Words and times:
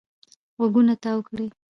غوږونه 0.57 0.93
تاو 1.03 1.19
کړي. 1.27 1.47